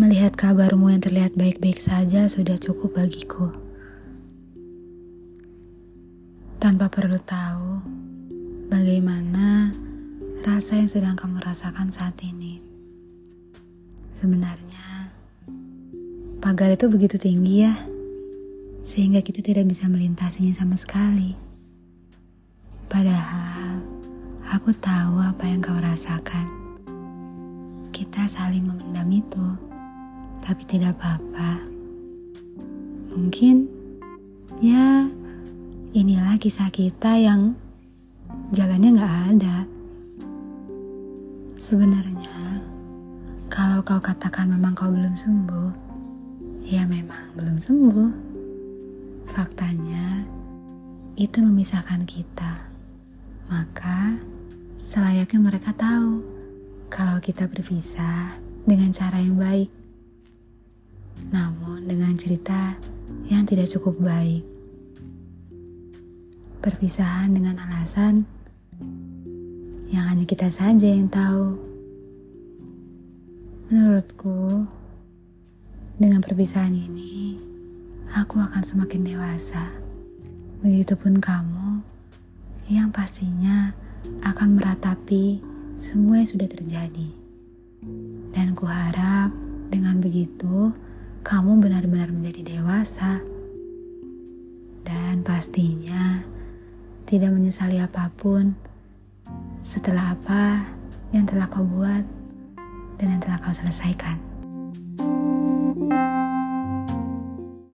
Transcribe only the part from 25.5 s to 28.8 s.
kau rasakan. Kita saling